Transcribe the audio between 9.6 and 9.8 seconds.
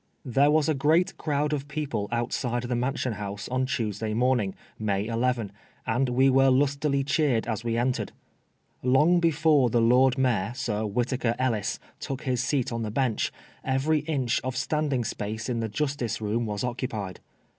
the